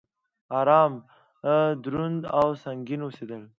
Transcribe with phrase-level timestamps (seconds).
[0.59, 0.93] ارام،
[1.83, 3.41] دروند او سنګين اوسيدل